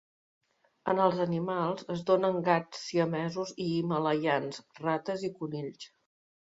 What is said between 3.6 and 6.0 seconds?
i himalaians, rates i conills.